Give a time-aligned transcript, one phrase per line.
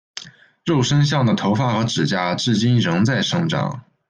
[0.65, 3.83] 肉身像的头发和指甲至今仍在生长。